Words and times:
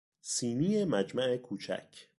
سینی 0.21 0.85
مجمع 0.85 1.37
کوچک 1.37 2.07